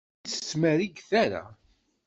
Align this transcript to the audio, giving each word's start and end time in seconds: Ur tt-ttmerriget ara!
Ur 0.23 0.27
tt-ttmerriget 0.29 1.11
ara! 1.23 1.43